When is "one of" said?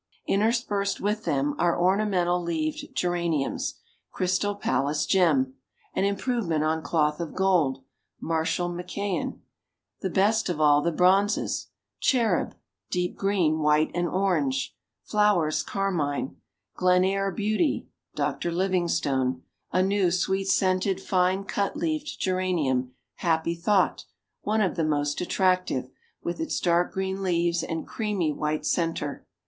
24.41-24.75